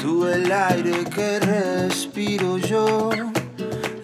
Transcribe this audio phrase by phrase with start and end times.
[0.00, 3.10] Tú el aire que respiro yo,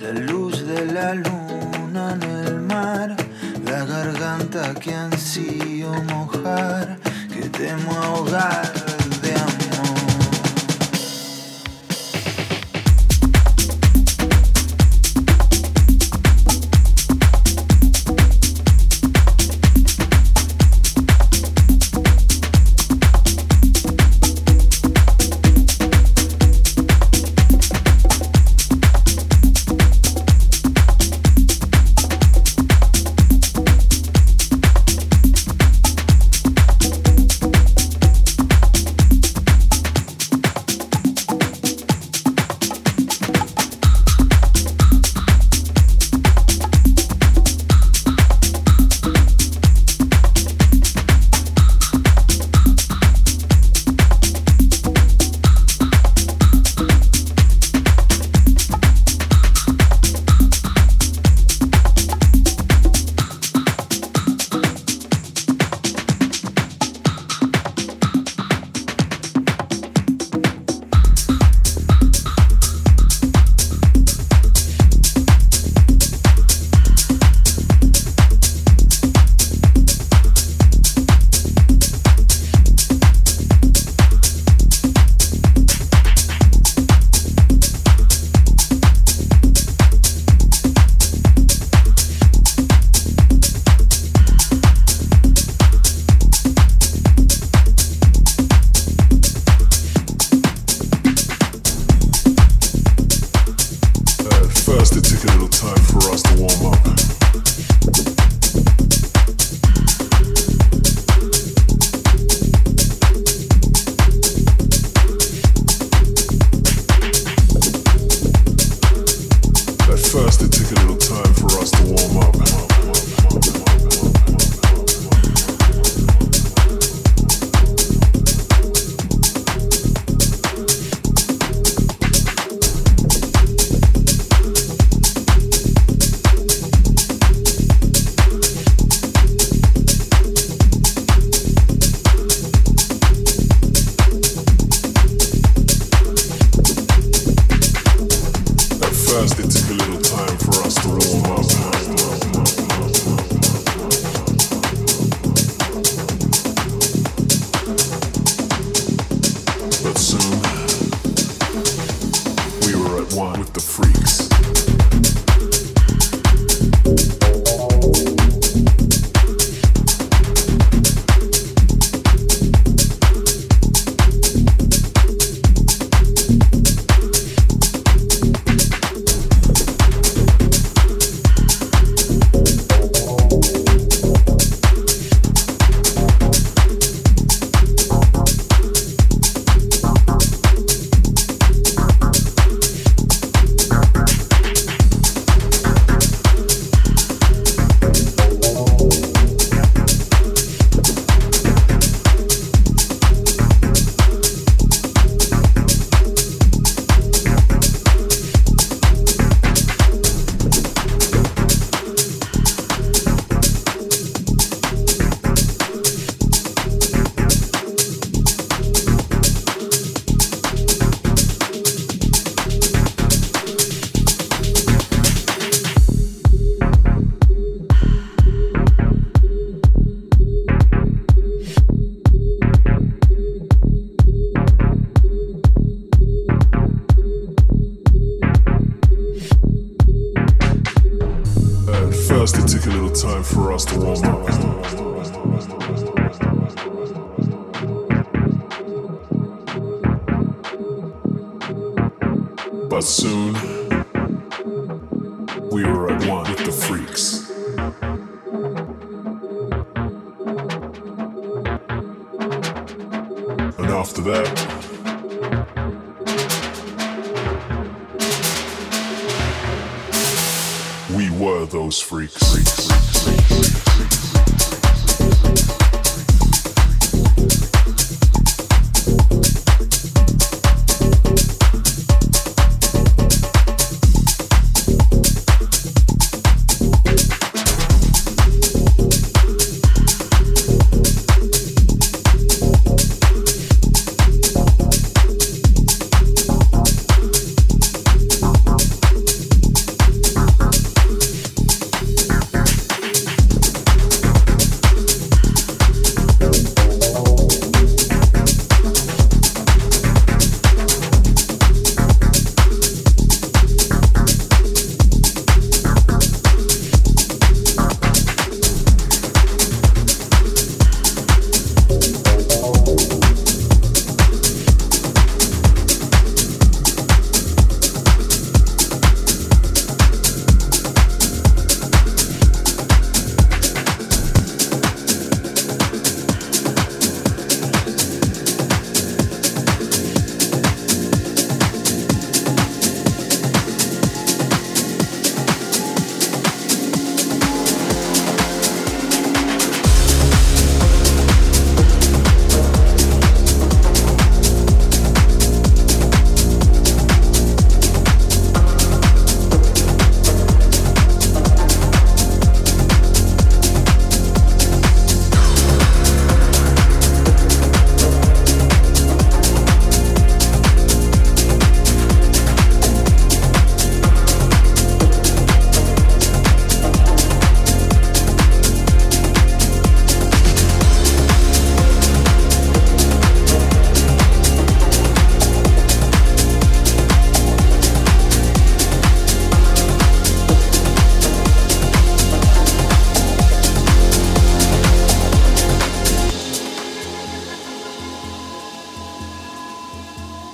[0.01, 3.17] la luz de la luna en el mar,
[3.65, 6.99] la garganta que ansío mojar,
[7.33, 8.96] que temo ahogar.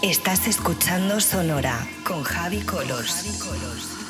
[0.02, 4.01] Estás escuchando Sonora con Javi Colors.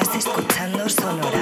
[0.00, 1.39] Estás escuchando Sonora.